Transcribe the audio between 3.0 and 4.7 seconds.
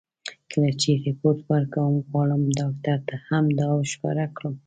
ته دا هم ور ښکاره کړم.